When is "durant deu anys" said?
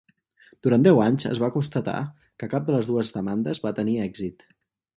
0.67-1.27